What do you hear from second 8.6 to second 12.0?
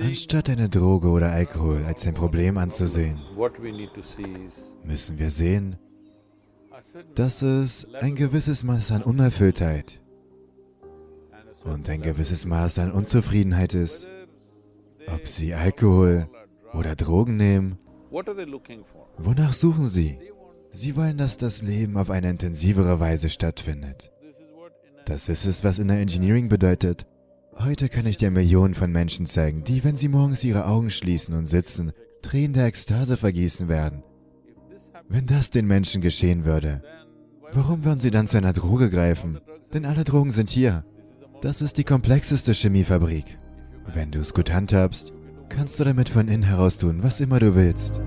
Maß an Unerfülltheit und